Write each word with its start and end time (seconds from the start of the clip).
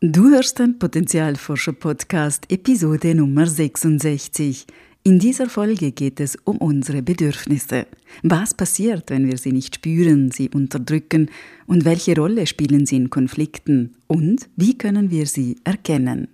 Du 0.00 0.30
hörst 0.30 0.60
den 0.60 0.78
Potenzialforscher 0.78 1.72
Podcast 1.72 2.44
Episode 2.52 3.16
Nummer 3.16 3.48
66. 3.48 4.64
In 5.02 5.18
dieser 5.18 5.48
Folge 5.48 5.90
geht 5.90 6.20
es 6.20 6.36
um 6.44 6.58
unsere 6.58 7.02
Bedürfnisse. 7.02 7.88
Was 8.22 8.54
passiert, 8.54 9.10
wenn 9.10 9.26
wir 9.26 9.38
sie 9.38 9.50
nicht 9.50 9.74
spüren, 9.74 10.30
sie 10.30 10.50
unterdrücken 10.50 11.32
und 11.66 11.84
welche 11.84 12.14
Rolle 12.14 12.46
spielen 12.46 12.86
sie 12.86 12.94
in 12.94 13.10
Konflikten 13.10 13.96
und 14.06 14.48
wie 14.54 14.78
können 14.78 15.10
wir 15.10 15.26
sie 15.26 15.56
erkennen? 15.64 16.28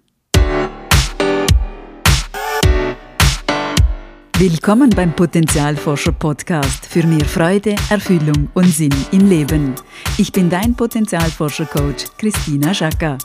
Willkommen 4.36 4.90
beim 4.90 5.16
Potenzialforscher 5.16 6.12
Podcast 6.12 6.84
für 6.84 7.06
mehr 7.06 7.24
Freude, 7.24 7.76
Erfüllung 7.88 8.50
und 8.52 8.66
Sinn 8.66 8.94
im 9.12 9.26
Leben. 9.26 9.74
Ich 10.18 10.30
bin 10.32 10.50
dein 10.50 10.74
Potenzialforscher 10.74 11.64
Coach 11.64 12.04
Christina 12.18 12.74
Schacker. 12.74 13.16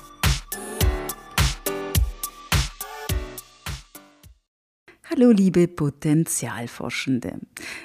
Hallo 5.19 5.31
liebe 5.31 5.67
Potenzialforschende. 5.67 7.41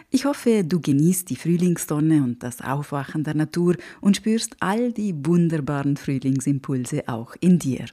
Ich 0.08 0.24
hoffe, 0.24 0.62
du 0.62 0.80
genießt 0.80 1.28
die 1.28 1.34
Frühlingssonne 1.34 2.22
und 2.22 2.44
das 2.44 2.60
Aufwachen 2.60 3.24
der 3.24 3.34
Natur 3.34 3.74
und 4.00 4.16
spürst 4.16 4.54
all 4.60 4.92
die 4.92 5.12
wunderbaren 5.26 5.96
Frühlingsimpulse 5.96 7.08
auch 7.08 7.34
in 7.40 7.58
dir. 7.58 7.86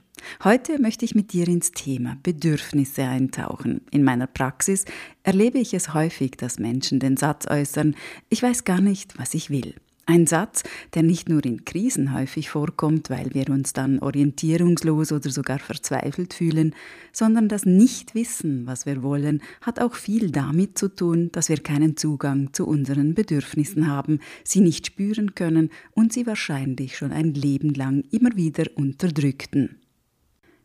Heute 0.43 0.79
möchte 0.79 1.05
ich 1.05 1.15
mit 1.15 1.33
dir 1.33 1.47
ins 1.47 1.71
Thema 1.71 2.17
Bedürfnisse 2.21 3.01
eintauchen. 3.01 3.81
In 3.89 4.03
meiner 4.03 4.27
Praxis 4.27 4.85
erlebe 5.23 5.57
ich 5.57 5.73
es 5.73 5.95
häufig, 5.95 6.33
dass 6.37 6.59
Menschen 6.59 6.99
den 6.99 7.17
Satz 7.17 7.47
äußern, 7.47 7.95
ich 8.29 8.43
weiß 8.43 8.63
gar 8.63 8.79
nicht, 8.79 9.17
was 9.17 9.33
ich 9.33 9.49
will. 9.49 9.73
Ein 10.07 10.25
Satz, 10.25 10.63
der 10.93 11.03
nicht 11.03 11.29
nur 11.29 11.45
in 11.45 11.63
Krisen 11.63 12.13
häufig 12.13 12.49
vorkommt, 12.49 13.09
weil 13.09 13.33
wir 13.33 13.49
uns 13.49 13.73
dann 13.73 13.99
orientierungslos 13.99 15.11
oder 15.11 15.29
sogar 15.29 15.59
verzweifelt 15.59 16.33
fühlen, 16.33 16.73
sondern 17.11 17.47
das 17.47 17.65
Nichtwissen, 17.65 18.65
was 18.65 18.85
wir 18.85 19.03
wollen, 19.03 19.41
hat 19.61 19.79
auch 19.79 19.93
viel 19.93 20.31
damit 20.31 20.77
zu 20.77 20.87
tun, 20.89 21.29
dass 21.31 21.49
wir 21.49 21.57
keinen 21.57 21.97
Zugang 21.97 22.51
zu 22.51 22.67
unseren 22.67 23.13
Bedürfnissen 23.13 23.87
haben, 23.87 24.19
sie 24.43 24.61
nicht 24.61 24.87
spüren 24.87 25.35
können 25.35 25.69
und 25.93 26.11
sie 26.11 26.25
wahrscheinlich 26.25 26.97
schon 26.97 27.11
ein 27.11 27.33
Leben 27.33 27.73
lang 27.73 28.03
immer 28.11 28.35
wieder 28.35 28.65
unterdrückten. 28.75 29.81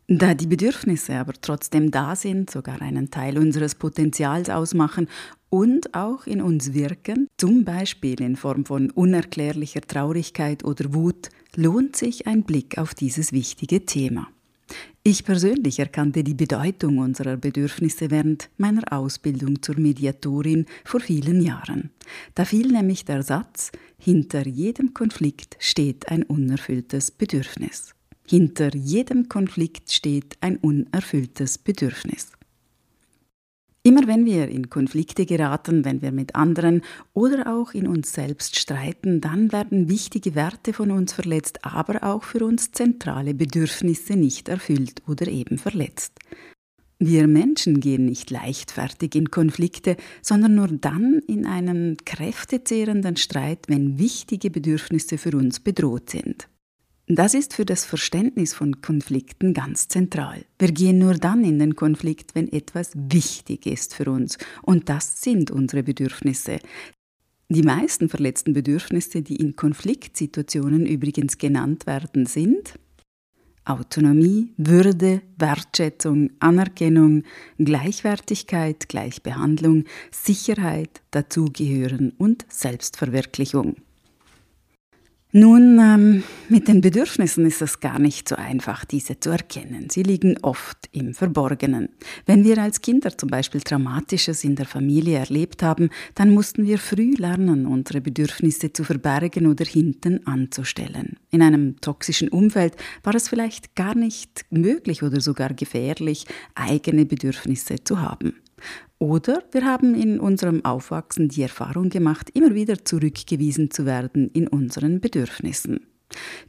Da 0.08 0.34
die 0.34 0.46
Bedürfnisse 0.46 1.16
aber 1.16 1.32
trotzdem 1.40 1.90
da 1.90 2.14
sind, 2.14 2.48
sogar 2.48 2.80
einen 2.80 3.10
Teil 3.10 3.38
unseres 3.38 3.74
Potenzials 3.74 4.48
ausmachen 4.48 5.08
und 5.50 5.94
auch 5.94 6.26
in 6.26 6.40
uns 6.40 6.74
wirken, 6.74 7.26
zum 7.38 7.64
Beispiel 7.64 8.20
in 8.20 8.36
Form 8.36 8.64
von 8.64 8.92
unerklärlicher 8.92 9.80
Traurigkeit 9.80 10.64
oder 10.64 10.94
Wut, 10.94 11.30
lohnt 11.56 11.96
sich 11.96 12.28
ein 12.28 12.44
Blick 12.44 12.78
auf 12.78 12.94
dieses 12.94 13.32
wichtige 13.32 13.84
Thema. 13.84 14.28
Ich 15.02 15.24
persönlich 15.24 15.80
erkannte 15.80 16.22
die 16.22 16.34
Bedeutung 16.34 16.98
unserer 16.98 17.36
Bedürfnisse 17.36 18.10
während 18.10 18.48
meiner 18.58 18.92
Ausbildung 18.92 19.60
zur 19.60 19.78
Mediatorin 19.78 20.66
vor 20.84 21.00
vielen 21.00 21.41
Jahren. 21.41 21.91
Da 22.36 22.44
fiel 22.44 22.68
nämlich 22.68 23.04
der 23.04 23.24
Satz, 23.24 23.72
hinter 23.98 24.46
jedem 24.46 24.94
Konflikt 24.94 25.56
steht 25.58 26.08
ein 26.08 26.22
unerfülltes 26.22 27.10
Bedürfnis. 27.10 27.95
Hinter 28.28 28.74
jedem 28.74 29.28
Konflikt 29.28 29.92
steht 29.92 30.36
ein 30.41 30.56
unerfülltes 30.56 31.58
Bedürfnis. 31.58 32.32
Immer 33.84 34.08
wenn 34.08 34.24
wir 34.27 34.48
in 34.48 34.69
Konflikte 34.69 35.27
geraten, 35.27 35.84
wenn 35.84 36.02
wir 36.02 36.10
mit 36.10 36.34
anderen 36.34 36.82
oder 37.14 37.56
auch 37.56 37.72
in 37.72 37.86
uns 37.86 38.12
selbst 38.12 38.58
streiten, 38.58 39.20
dann 39.20 39.52
werden 39.52 39.88
wichtige 39.88 40.34
Werte 40.34 40.72
von 40.72 40.91
uns 40.91 41.12
verletzt, 41.12 41.64
aber 41.64 42.02
auch 42.02 42.24
für 42.24 42.44
uns 42.44 42.72
zentrale 42.72 43.32
Bedürfnisse 43.32 44.16
nicht 44.16 44.48
erfüllt 44.48 45.02
oder 45.06 45.28
eben 45.28 45.56
verletzt. 45.56 46.19
Wir 46.98 47.28
Menschen 47.28 47.78
gehen 47.78 48.06
nicht 48.06 48.32
leichtfertig 48.32 49.14
in 49.14 49.30
Konflikte, 49.30 49.97
sondern 50.20 50.56
nur 50.56 50.66
dann 50.66 51.20
in 51.28 51.47
einen 51.47 51.97
kräftezehrenden 52.04 53.16
Streit, 53.16 53.66
wenn 53.69 54.00
wichtige 54.00 54.50
Bedürfnisse 54.50 55.16
für 55.16 55.37
uns 55.37 55.60
bedroht 55.60 56.10
sind. 56.10 56.48
Das 57.09 57.34
ist 57.34 57.55
für 57.55 57.65
das 57.65 57.84
Verständnis 57.84 58.53
von 58.53 58.81
Konflikten 58.81 59.55
ganz 59.55 59.87
zentral. 59.87 60.44
Wir 60.59 60.72
gehen 60.72 60.99
nur 60.99 61.15
dann 61.15 61.44
in 61.44 61.61
den 61.61 61.77
Konflikt, 61.77 62.34
wenn 62.34 62.53
etwas 62.53 62.91
wichtig 62.94 63.67
ist 63.67 63.94
für 63.94 64.11
uns. 64.11 64.39
Und 64.62 64.89
das 64.89 65.22
sind 65.22 65.53
unsere 65.53 65.84
Bedürfnisse. 65.84 66.59
Die 67.49 67.62
meisten 67.62 68.09
verletzten 68.09 68.55
Bedürfnisse, 68.55 69.22
die 69.22 69.37
in 69.37 69.55
Konfliktsituationen 69.55 70.84
übrigens 70.84 71.39
genannt 71.39 71.87
werden, 71.87 72.27
sind 72.27 72.75
Autonomie, 73.65 74.53
Würde, 74.56 75.23
Wertschätzung, 75.38 76.31
Anerkennung, 76.41 77.23
Gleichwertigkeit, 77.59 78.88
Gleichbehandlung, 78.88 79.84
Sicherheit, 80.11 81.03
Dazugehören 81.12 82.12
und 82.19 82.47
Selbstverwirklichung. 82.49 83.77
Nun, 85.38 85.78
ähm, 85.78 86.24
mit 86.48 86.66
den 86.66 86.80
Bedürfnissen 86.80 87.44
ist 87.44 87.60
es 87.60 87.80
gar 87.80 87.98
nicht 87.98 88.26
so 88.26 88.36
einfach, 88.36 88.86
diese 88.86 89.20
zu 89.20 89.28
erkennen. 89.28 89.91
Sie 89.91 90.02
liegen 90.02 90.38
oft 90.41 90.88
im 90.92 91.12
Verborgenen. 91.12 91.91
Wenn 92.24 92.42
wir 92.42 92.56
als 92.56 92.80
Kinder 92.80 93.19
zum 93.19 93.28
Beispiel 93.28 93.60
Traumatisches 93.60 94.44
in 94.44 94.56
der 94.56 94.64
Familie 94.64 95.19
erlebt 95.19 95.62
haben, 95.62 95.91
dann 96.14 96.30
mussten 96.32 96.64
wir 96.64 96.78
früh 96.78 97.12
lernen, 97.19 97.66
unsere 97.66 98.00
Bedürfnisse 98.00 98.72
zu 98.72 98.82
verbergen 98.82 99.46
oder 99.46 99.66
hinten 99.66 100.26
anzustellen. 100.26 101.19
In 101.30 101.42
einem 101.42 101.82
toxischen 101.82 102.30
Umfeld 102.30 102.75
war 103.02 103.14
es 103.14 103.28
vielleicht 103.28 103.76
gar 103.76 103.94
nicht 103.94 104.46
möglich 104.48 105.02
oder 105.02 105.20
sogar 105.20 105.52
gefährlich, 105.52 106.25
eigene 106.54 107.04
Bedürfnisse 107.04 107.84
zu 107.84 108.00
haben. 108.00 108.36
Oder 108.99 109.43
wir 109.53 109.65
haben 109.65 109.94
in 109.94 110.19
unserem 110.19 110.65
Aufwachsen 110.65 111.28
die 111.28 111.43
Erfahrung 111.43 111.91
gemacht, 111.91 112.31
immer 112.34 112.55
wieder 112.55 112.84
zurückgewiesen 112.84 113.71
zu 113.71 113.84
werden 113.84 114.31
in 114.33 114.49
unseren 114.49 115.00
Bedürfnissen. 115.00 115.87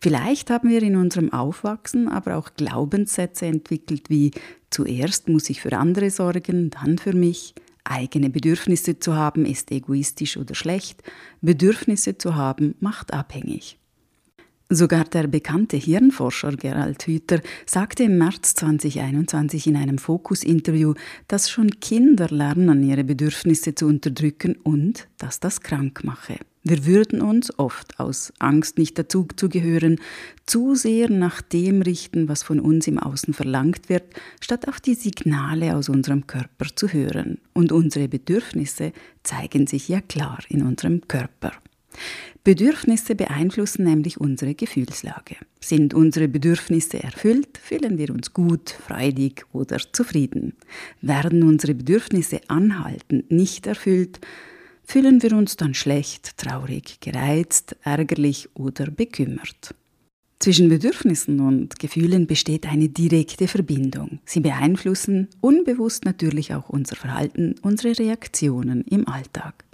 Vielleicht 0.02 0.50
haben 0.50 0.70
wir 0.70 0.84
in 0.84 0.96
unserem 0.96 1.34
Aufwachsen 1.34 2.08
aber 2.08 2.38
auch 2.38 2.54
Glaubenssätze 2.56 3.48
entwickelt 3.48 4.10
wie 4.10 4.32
zuerst 4.70 5.28
muss 5.30 5.50
ich 5.50 5.62
für 5.62 5.78
andere 5.78 6.10
sorgen, 6.10 6.70
dann 6.70 6.98
für 6.98 7.14
mich, 7.14 7.56
eigene 7.84 8.30
Bedürfnisse 8.30 9.00
zu 9.00 9.16
haben 9.16 9.46
ist 9.46 9.72
egoistisch 9.72 10.38
oder 10.38 10.56
schlecht, 10.56 11.04
Bedürfnisse 11.42 12.18
zu 12.18 12.36
haben 12.36 12.76
macht 12.80 13.14
abhängig. 13.14 13.80
Sogar 14.70 15.06
der 15.06 15.28
bekannte 15.28 15.78
Hirnforscher 15.78 16.52
Gerald 16.58 17.08
Hüther 17.08 17.40
sagte 17.66 18.04
im 18.04 18.18
März 18.18 18.54
2021 18.56 19.66
in 19.66 19.78
einem 19.78 19.98
Fokus-Interview, 19.98 20.94
dass 21.30 21.50
schon 21.50 21.80
Kinder 21.80 22.28
lernen, 22.28 22.84
ihre 22.84 23.06
Bedürfnisse 23.06 23.76
zu 23.76 23.86
unterdrücken 23.86 24.58
und 24.64 25.08
dass 25.20 25.40
das 25.40 25.62
krank 25.62 26.04
mache. 26.04 26.36
Wir 26.64 26.86
würden 26.86 27.22
uns 27.22 27.58
oft 27.58 27.98
aus 27.98 28.34
Angst 28.40 28.78
nicht 28.78 29.00
dazu 29.00 29.26
zu 29.38 29.48
gehören, 29.48 30.02
zu 30.46 30.76
sehr 30.76 31.10
nach 31.10 31.42
dem 31.42 31.82
richten, 31.82 32.28
was 32.28 32.44
von 32.44 32.60
uns 32.60 32.88
im 32.88 33.00
Außen 33.00 33.34
verlangt 33.34 33.88
wird, 33.88 34.04
statt 34.42 34.68
auf 34.68 34.82
die 34.82 34.96
Signale 34.96 35.78
aus 35.78 35.88
unserem 35.88 36.28
Körper 36.28 36.66
zu 36.76 36.90
hören. 36.90 37.40
Und 37.54 37.72
unsere 37.72 38.10
Bedürfnisse 38.10 38.92
zeigen 39.24 39.66
sich 39.66 39.88
ja 39.88 40.02
klar 40.02 40.40
in 40.50 40.62
unserem 40.62 41.08
Körper. 41.08 41.54
Bedürfnisse 42.44 43.16
beeinflussen 43.16 43.84
nämlich 43.84 44.20
unsere 44.20 44.56
Gefühlslage. 44.56 45.36
Sind 45.60 45.94
unsere 45.94 46.28
Bedürfnisse 46.28 47.04
erfüllt, 47.04 47.58
fühlen 47.62 47.98
wir 47.98 48.12
uns 48.12 48.34
gut, 48.34 48.70
freudig 48.70 49.46
oder 49.52 49.80
zufrieden. 49.92 50.54
Werden 51.02 51.44
unsere 51.44 51.76
Bedürfnisse 51.76 52.42
anhaltend 52.48 53.32
nicht 53.32 53.68
erfüllt, 53.68 54.20
fühlen 54.84 55.22
wir 55.22 55.34
uns 55.34 55.58
dann 55.58 55.74
schlecht, 55.74 56.38
traurig, 56.38 57.02
gereizt, 57.02 57.76
ärgerlich 57.84 58.48
oder 58.54 58.90
bekümmert. 58.90 59.76
Zwischen 60.40 60.70
Bedürfnissen 60.70 61.40
und 61.40 61.80
Gefühlen 61.80 62.28
besteht 62.28 62.68
eine 62.68 62.90
direkte 62.90 63.48
Verbindung. 63.48 64.20
Sie 64.24 64.40
beeinflussen 64.40 65.28
unbewusst 65.42 66.06
natürlich 66.06 66.54
auch 66.54 66.70
unser 66.70 66.96
Verhalten, 66.96 67.56
unsere 67.62 67.98
Reaktionen 67.98 68.84
im 68.84 69.08
Alltag. 69.08 69.66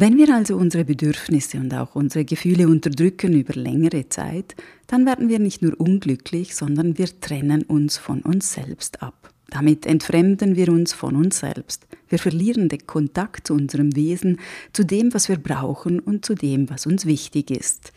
Wenn 0.00 0.16
wir 0.16 0.34
also 0.34 0.56
unsere 0.56 0.86
Bedürfnisse 0.86 1.58
und 1.58 1.74
auch 1.74 1.94
unsere 1.94 2.24
Gefühle 2.24 2.68
unterdrücken 2.68 3.34
über 3.34 3.52
längere 3.52 4.08
Zeit, 4.08 4.56
dann 4.86 5.04
werden 5.04 5.28
wir 5.28 5.38
nicht 5.38 5.60
nur 5.60 5.78
unglücklich, 5.78 6.56
sondern 6.56 6.96
wir 6.96 7.20
trennen 7.20 7.64
uns 7.64 7.98
von 7.98 8.22
uns 8.22 8.54
selbst 8.54 9.02
ab. 9.02 9.30
Damit 9.50 9.84
entfremden 9.84 10.56
wir 10.56 10.70
uns 10.70 10.94
von 10.94 11.16
uns 11.16 11.40
selbst. 11.40 11.86
Wir 12.08 12.18
verlieren 12.18 12.70
den 12.70 12.86
Kontakt 12.86 13.48
zu 13.48 13.52
unserem 13.52 13.94
Wesen, 13.94 14.40
zu 14.72 14.84
dem, 14.84 15.12
was 15.12 15.28
wir 15.28 15.36
brauchen 15.36 16.00
und 16.00 16.24
zu 16.24 16.34
dem, 16.34 16.70
was 16.70 16.86
uns 16.86 17.04
wichtig 17.04 17.50
ist. 17.50 17.92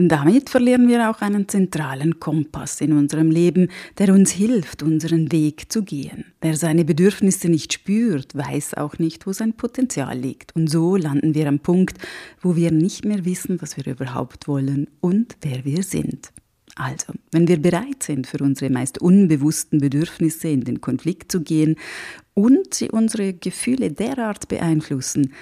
Damit 0.00 0.48
verlieren 0.48 0.86
wir 0.86 1.10
auch 1.10 1.22
einen 1.22 1.48
zentralen 1.48 2.20
Kompass 2.20 2.80
in 2.80 2.92
unserem 2.92 3.32
Leben, 3.32 3.68
der 3.98 4.14
uns 4.14 4.30
hilft, 4.30 4.84
unseren 4.84 5.32
Weg 5.32 5.72
zu 5.72 5.82
gehen. 5.82 6.26
Wer 6.40 6.56
seine 6.56 6.84
Bedürfnisse 6.84 7.48
nicht 7.48 7.72
spürt, 7.72 8.32
weiß 8.36 8.74
auch 8.74 9.00
nicht, 9.00 9.26
wo 9.26 9.32
sein 9.32 9.54
Potenzial 9.54 10.16
liegt. 10.16 10.54
Und 10.54 10.70
so 10.70 10.94
landen 10.94 11.34
wir 11.34 11.48
am 11.48 11.58
Punkt, 11.58 11.98
wo 12.40 12.54
wir 12.54 12.70
nicht 12.70 13.04
mehr 13.04 13.24
wissen, 13.24 13.60
was 13.60 13.76
wir 13.76 13.88
überhaupt 13.88 14.46
wollen 14.46 14.88
und 15.00 15.36
wer 15.40 15.64
wir 15.64 15.82
sind. 15.82 16.30
Also, 16.76 17.12
wenn 17.32 17.48
wir 17.48 17.60
bereit 17.60 18.04
sind, 18.04 18.28
für 18.28 18.38
unsere 18.38 18.70
meist 18.70 18.98
unbewussten 18.98 19.80
Bedürfnisse 19.80 20.46
in 20.46 20.62
den 20.62 20.80
Konflikt 20.80 21.32
zu 21.32 21.40
gehen 21.40 21.74
und 22.34 22.72
sie 22.72 22.88
unsere 22.88 23.32
Gefühle 23.32 23.90
derart 23.90 24.46
beeinflussen, 24.46 25.32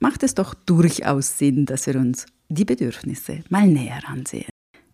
macht 0.00 0.24
es 0.24 0.34
doch 0.34 0.52
durchaus 0.54 1.38
Sinn, 1.38 1.64
dass 1.64 1.86
wir 1.86 1.94
uns 1.94 2.26
die 2.50 2.64
Bedürfnisse 2.64 3.40
mal 3.48 3.66
näher 3.66 4.02
ansehen. 4.06 4.50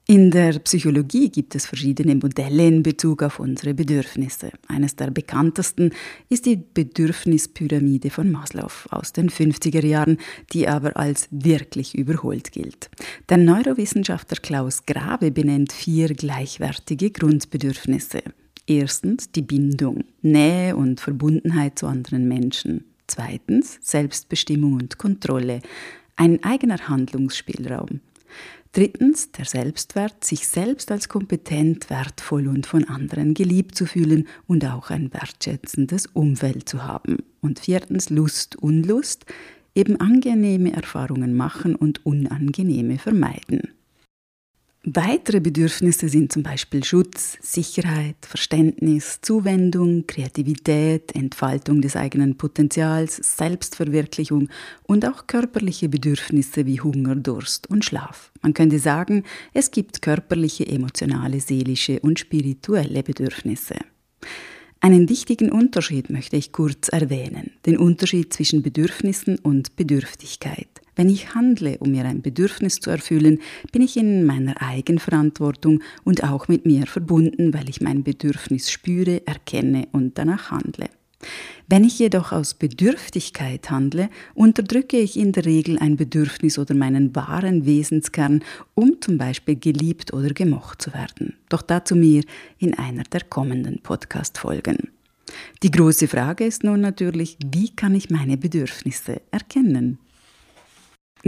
In 0.09 0.31
der 0.31 0.61
Psychologie 0.61 1.31
gibt 1.31 1.57
es 1.57 1.67
verschiedene 1.67 2.15
Modelle 2.15 2.69
in 2.69 2.85
Bezug 2.85 3.25
auf 3.25 3.41
unsere 3.41 3.75
Bedürfnisse. 3.75 4.53
Eines 4.69 4.95
der 4.95 5.11
bekanntesten 5.11 5.91
ist 6.29 6.47
die 6.47 6.55
Bedürfnispyramide 6.55 8.11
von 8.11 8.31
Maslow 8.31 8.71
aus 8.91 9.13
den 9.13 9.31
50er 9.31 9.85
Jahren, 9.85 10.19
die 10.53 10.69
aber 10.69 10.97
als 10.97 11.27
wirklich 11.33 11.97
überholt 11.97 12.53
gilt. 12.53 12.89
Der 13.29 13.39
Neurowissenschaftler 13.39 14.39
Klaus 14.39 14.87
Grabe 14.87 15.33
benennt 15.33 15.73
vier 15.73 16.15
gleichwertige 16.15 17.11
Grundbedürfnisse. 17.11 18.23
Erstens 18.69 19.33
die 19.33 19.43
Bindung, 19.43 20.05
Nähe 20.23 20.77
und 20.77 21.01
Verbundenheit 21.01 21.81
zu 21.81 21.89
anderen 21.89 22.29
Menschen. 22.29 22.85
Zweitens 23.09 23.81
Selbstbestimmung 23.83 24.75
und 24.75 24.99
Kontrolle, 24.99 25.63
ein 26.17 26.43
eigener 26.43 26.89
Handlungsspielraum. 26.89 28.01
Drittens 28.73 29.33
der 29.33 29.47
Selbstwert, 29.47 30.23
sich 30.23 30.49
selbst 30.49 30.91
als 30.91 31.09
kompetent, 31.09 31.89
wertvoll 31.89 32.47
und 32.49 32.67
von 32.67 32.85
anderen 32.85 33.33
geliebt 33.33 33.75
zu 33.75 33.87
fühlen 33.87 34.27
und 34.47 34.67
auch 34.67 34.91
ein 34.91 35.13
wertschätzendes 35.15 36.09
Umfeld 36.09 36.69
zu 36.69 36.85
haben. 36.85 37.19
Und 37.41 37.61
viertens 37.61 38.11
Lust, 38.11 38.57
Unlust, 38.57 39.25
eben 39.75 39.99
angenehme 40.01 40.73
Erfahrungen 40.73 41.35
machen 41.35 41.75
und 41.75 42.05
unangenehme 42.05 42.99
vermeiden. 42.99 43.76
Weitere 44.89 45.41
Bedürfnisse 45.41 46.09
sind 46.09 46.33
zum 46.33 46.45
Beispiel 46.45 46.85
Schutz, 46.85 47.39
Sicherheit, 47.41 48.15
Verständnis, 48.21 49.19
Zuwendung, 49.21 50.07
Kreativität, 50.07 51.13
Entfaltung 51.17 51.81
des 51.81 51.97
eigenen 51.97 52.39
Potenzials, 52.39 53.17
Selbstverwirklichung 53.17 54.49
und 54.85 55.05
auch 55.05 55.27
körperliche 55.27 55.89
Bedürfnisse 55.89 56.67
wie 56.67 56.81
Hunger, 56.81 57.17
Durst 57.17 57.69
und 57.69 57.85
Schlaf. 57.85 58.31
Man 58.43 58.55
könnte 58.55 58.79
sagen, 58.79 59.25
es 59.53 59.73
gibt 59.73 60.03
körperliche, 60.03 60.69
emotionale, 60.69 61.41
seelische 61.41 61.99
und 61.99 62.21
spirituelle 62.21 63.03
Bedürfnisse. 63.03 63.75
Einen 64.79 65.09
wichtigen 65.09 65.51
Unterschied 65.51 66.11
möchte 66.11 66.37
ich 66.37 66.53
kurz 66.53 66.91
erwähnen, 66.91 67.51
den 67.67 67.77
Unterschied 67.77 68.33
zwischen 68.33 68.63
Bedürfnissen 68.63 69.41
und 69.41 69.75
Bedürftigkeit. 69.75 70.81
Wenn 70.97 71.11
ich 71.11 71.35
handle, 71.35 71.77
um 71.79 71.91
mir 71.91 72.07
ein 72.07 72.23
Bedürfnis 72.23 72.81
zu 72.81 72.91
erfüllen, 72.91 73.39
bin 73.71 73.83
ich 73.83 73.99
in 73.99 74.25
meiner 74.25 74.61
Eigenverantwortung 74.63 75.83
und 76.05 76.25
auch 76.25 76.49
mit 76.49 76.65
mir 76.65 76.87
verbunden, 76.87 77.53
weil 77.53 77.69
ich 77.69 77.83
mein 77.83 78.03
Bedürfnis 78.03 78.71
spüre, 78.71 79.27
erkenne 79.27 79.89
und 79.93 80.17
danach 80.17 80.51
handle. 80.51 80.89
Wenn 81.69 81.85
ich 81.85 81.99
jedoch 81.99 82.33
aus 82.33 82.55
Bedürftigkeit 82.55 83.71
handle, 83.71 84.09
unterdrücke 84.35 84.99
ich 84.99 85.19
in 85.19 85.33
der 85.33 85.45
Regel 85.45 85.79
ein 85.79 85.97
Bedürfnis 85.97 86.59
oder 86.59 86.75
meinen 86.75 87.15
wahren 87.15 87.67
Wesenskern, 87.67 88.43
um 88.75 89.01
zum 89.01 89.19
Beispiel 89.19 89.57
geliebt 89.57 90.13
oder 90.13 90.31
gemocht 90.31 90.81
zu 90.81 90.95
werden. 90.95 91.35
Doch 91.49 91.63
dazu 91.63 91.97
mir 91.97 92.23
in 92.59 92.75
einer 92.75 93.03
der 93.03 93.23
kommenden 93.23 93.81
Podcast-Folgen. 93.83 94.91
Die 95.63 95.71
große 95.71 96.09
Frage 96.09 96.45
ist 96.45 96.63
nun 96.65 96.81
natürlich, 96.81 97.37
wie 97.45 97.75
kann 97.75 97.95
ich 97.95 98.11
meine 98.11 98.37
Bedürfnisse 98.37 99.21
erkennen? 99.31 99.99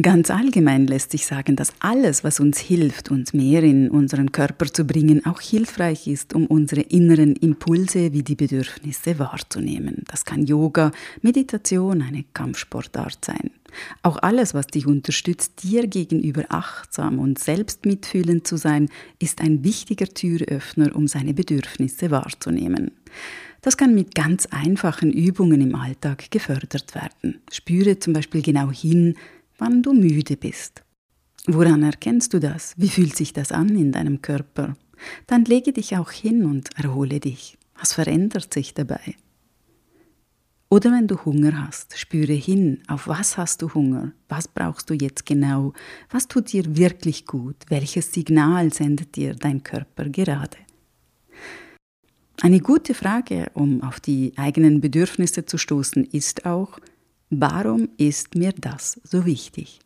Ganz 0.01 0.31
allgemein 0.31 0.87
lässt 0.87 1.11
sich 1.11 1.27
sagen, 1.27 1.57
dass 1.57 1.73
alles, 1.81 2.23
was 2.23 2.39
uns 2.39 2.61
hilft, 2.61 3.11
uns 3.11 3.33
mehr 3.33 3.65
in 3.65 3.91
unseren 3.91 4.31
Körper 4.31 4.73
zu 4.73 4.85
bringen, 4.85 5.27
auch 5.27 5.41
hilfreich 5.41 6.07
ist, 6.07 6.35
um 6.35 6.47
unsere 6.47 6.83
inneren 6.83 7.35
Impulse 7.35 8.13
wie 8.13 8.23
die 8.23 8.37
Bedürfnisse 8.37 9.19
wahrzunehmen. 9.19 10.05
Das 10.07 10.25
kann 10.25 10.47
Yoga, 10.47 10.93
Meditation, 11.23 12.01
eine 12.01 12.25
Kampfsportart 12.33 13.25
sein. 13.25 13.51
Auch 14.05 14.19
alles, 14.23 14.55
was 14.55 14.69
dich 14.69 14.87
unterstützt, 14.87 15.65
dir 15.65 15.89
gegenüber 15.89 16.45
achtsam 16.49 17.19
und 17.19 17.41
selbst 17.41 17.85
mitfühlend 17.85 18.47
zu 18.47 18.57
sein, 18.57 18.89
ist 19.19 19.41
ein 19.41 19.65
wichtiger 19.65 20.07
Türöffner, 20.07 20.95
um 20.95 21.09
seine 21.09 21.35
Bedürfnisse 21.35 22.13
wahrzunehmen. 22.13 22.93
Das 23.63 23.77
kann 23.77 23.97
mit 23.97 24.15
ganz 24.15 24.47
einfachen 24.47 25.13
Übungen 25.13 25.61
im 25.61 25.75
Alltag 25.75 26.31
gefördert 26.31 26.95
werden. 26.95 27.41
Spüre 27.51 27.99
zum 27.99 28.13
Beispiel 28.13 28.41
genau 28.41 28.71
hin, 28.71 29.17
wann 29.59 29.83
du 29.83 29.93
müde 29.93 30.37
bist. 30.37 30.83
Woran 31.47 31.83
erkennst 31.83 32.35
du 32.35 32.41
das? 32.41 32.75
Wie 32.77 32.89
fühlt 32.89 33.17
sich 33.17 33.33
das 33.33 33.53
an 33.53 33.71
in 33.71 33.93
deinem 33.93 34.23
Körper? 34.23 34.77
Dann 35.27 35.45
lege 35.45 35.73
dich 35.73 35.97
auch 35.97 36.11
hin 36.11 36.45
und 36.45 36.71
erhole 36.79 37.21
dich. 37.21 37.59
Was 37.79 37.93
verändert 37.93 38.53
sich 38.53 38.75
dabei? 38.75 39.15
Oder 40.71 40.93
wenn 40.93 41.07
du 41.07 41.25
Hunger 41.25 41.67
hast, 41.67 41.99
spüre 41.99 42.35
hin, 42.35 42.83
auf 42.89 43.09
was 43.09 43.39
hast 43.39 43.63
du 43.63 43.73
Hunger? 43.73 44.13
Was 44.29 44.49
brauchst 44.49 44.91
du 44.91 44.95
jetzt 44.95 45.25
genau? 45.25 45.73
Was 46.11 46.29
tut 46.29 46.53
dir 46.53 46.77
wirklich 46.77 47.25
gut? 47.25 47.57
Welches 47.69 48.13
Signal 48.13 48.73
sendet 48.73 49.17
dir 49.17 49.35
dein 49.35 49.63
Körper 49.63 50.11
gerade? 50.11 50.59
Eine 52.43 52.61
gute 52.61 52.93
Frage, 52.93 53.51
um 53.55 53.83
auf 53.83 53.99
die 53.99 54.35
eigenen 54.37 54.81
Bedürfnisse 54.83 55.47
zu 55.47 55.57
stoßen, 55.57 56.05
ist 56.05 56.45
auch, 56.45 56.79
Warum 57.31 57.89
ist 57.99 58.35
mir 58.35 58.53
das 58.53 59.01
so 59.05 59.27
wichtig? 59.27 59.81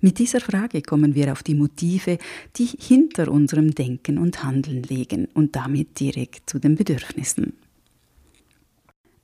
Mit 0.00 0.18
dieser 0.18 0.40
Frage 0.40 0.82
kommen 0.82 1.14
wir 1.14 1.32
auf 1.32 1.42
die 1.42 1.54
Motive, 1.54 2.18
die 2.56 2.66
hinter 2.66 3.30
unserem 3.30 3.72
Denken 3.72 4.18
und 4.18 4.44
Handeln 4.44 4.82
liegen 4.82 5.26
und 5.34 5.56
damit 5.56 5.98
direkt 5.98 6.48
zu 6.48 6.58
den 6.58 6.76
Bedürfnissen. 6.76 7.54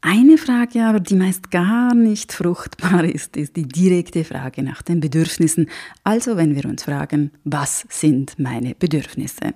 Eine 0.01 0.37
Frage 0.37 0.85
aber, 0.85 1.01
die 1.01 1.15
meist 1.15 1.51
gar 1.51 1.95
nicht 1.95 2.33
fruchtbar 2.33 3.05
ist, 3.05 3.37
ist 3.37 3.57
die 3.57 3.67
direkte 3.67 4.25
Frage 4.25 4.63
nach 4.63 4.83
den 4.83 5.01
Bedürfnissen. 5.01 5.69
Also 6.03 6.37
wenn 6.37 6.55
wir 6.55 6.67
uns 6.67 6.85
fragen, 6.85 7.31
was 7.45 7.87
sind 7.89 8.39
meine 8.39 8.75
Bedürfnisse? 8.75 9.55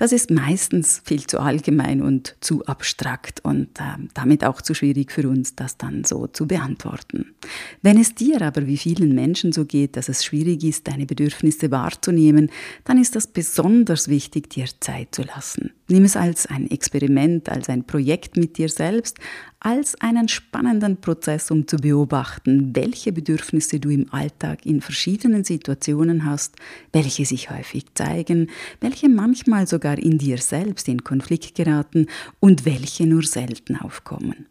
Das 0.00 0.12
ist 0.12 0.30
meistens 0.30 1.02
viel 1.04 1.26
zu 1.26 1.40
allgemein 1.40 2.00
und 2.00 2.34
zu 2.40 2.64
abstrakt 2.64 3.44
und 3.44 3.78
äh, 3.78 3.98
damit 4.14 4.46
auch 4.46 4.62
zu 4.62 4.72
schwierig 4.72 5.12
für 5.12 5.28
uns, 5.28 5.56
das 5.56 5.76
dann 5.76 6.04
so 6.04 6.26
zu 6.26 6.46
beantworten. 6.46 7.34
Wenn 7.82 8.00
es 8.00 8.14
dir 8.14 8.40
aber 8.40 8.66
wie 8.66 8.78
vielen 8.78 9.14
Menschen 9.14 9.52
so 9.52 9.66
geht, 9.66 9.98
dass 9.98 10.08
es 10.08 10.24
schwierig 10.24 10.64
ist, 10.64 10.88
deine 10.88 11.04
Bedürfnisse 11.04 11.70
wahrzunehmen, 11.70 12.50
dann 12.84 12.96
ist 12.96 13.14
das 13.14 13.26
besonders 13.26 14.08
wichtig, 14.08 14.48
dir 14.48 14.64
Zeit 14.80 15.14
zu 15.14 15.20
lassen. 15.20 15.70
Nimm 15.90 16.04
es 16.04 16.16
als 16.16 16.46
ein 16.46 16.70
Experiment, 16.70 17.48
als 17.48 17.68
ein 17.68 17.84
Projekt 17.84 18.36
mit 18.36 18.58
dir 18.58 18.68
selbst, 18.68 19.18
als 19.58 20.00
einen 20.00 20.28
spannenden 20.28 21.00
Prozess, 21.00 21.50
um 21.50 21.66
zu 21.66 21.78
beobachten, 21.78 22.70
welche 22.76 23.10
Bedürfnisse 23.10 23.80
du 23.80 23.90
im 23.90 24.06
Alltag 24.12 24.64
in 24.64 24.82
verschiedenen 24.82 25.42
Situationen 25.42 26.24
hast, 26.24 26.54
welche 26.92 27.26
sich 27.26 27.50
häufig 27.50 27.86
zeigen, 27.94 28.50
welche 28.80 29.08
manchmal 29.08 29.66
sogar 29.66 29.98
in 29.98 30.16
dir 30.18 30.38
selbst 30.38 30.86
in 30.86 31.02
Konflikt 31.02 31.56
geraten 31.56 32.06
und 32.38 32.64
welche 32.64 33.04
nur 33.04 33.24
selten 33.24 33.74
aufkommen. 33.74 34.46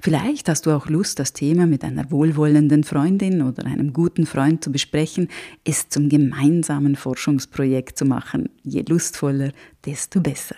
Vielleicht 0.00 0.48
hast 0.48 0.64
du 0.64 0.70
auch 0.70 0.88
Lust, 0.88 1.18
das 1.18 1.34
Thema 1.34 1.66
mit 1.66 1.84
einer 1.84 2.10
wohlwollenden 2.10 2.82
Freundin 2.82 3.42
oder 3.42 3.66
einem 3.66 3.92
guten 3.92 4.24
Freund 4.24 4.64
zu 4.64 4.72
besprechen, 4.72 5.28
es 5.64 5.90
zum 5.90 6.08
gemeinsamen 6.08 6.96
Forschungsprojekt 6.96 7.98
zu 7.98 8.06
machen. 8.06 8.48
Je 8.62 8.84
lustvoller, 8.88 9.52
desto 9.84 10.20
besser. 10.20 10.56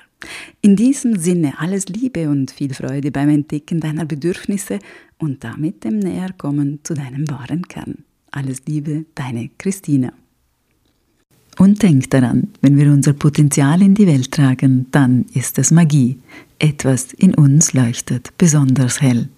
In 0.61 0.77
diesem 0.77 1.17
Sinne 1.19 1.59
alles 1.59 1.87
Liebe 1.89 2.29
und 2.29 2.51
viel 2.51 2.75
Freude 2.75 3.11
beim 3.11 3.31
Entdecken 3.31 3.81
deiner 3.81 4.05
Bedürfnisse 4.05 4.79
und 5.19 5.45
damit 5.45 5.85
dem 5.85 5.99
Näherkommen 5.99 6.81
zu 6.83 6.95
deinem 6.95 7.29
wahren 7.31 7.67
Kern. 7.69 8.05
Alles 8.31 8.63
Liebe, 8.67 9.07
deine 9.15 9.51
Christina. 9.59 10.13
Und 11.59 11.83
denk 11.83 12.11
daran, 12.11 12.49
wenn 12.63 12.79
wir 12.79 12.91
unser 12.91 13.13
Potenzial 13.13 13.83
in 13.83 13.95
die 13.95 14.07
Welt 14.07 14.31
tragen, 14.31 14.87
dann 14.93 15.27
ist 15.35 15.59
es 15.59 15.71
Magie. 15.71 16.19
Etwas 16.59 17.13
in 17.13 17.35
uns 17.35 17.73
leuchtet 17.73 18.33
besonders 18.39 19.01
hell. 19.01 19.29